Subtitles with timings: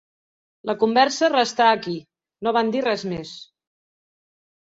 [0.69, 1.93] La conversa restà aquí:
[2.47, 3.37] no van dir res més.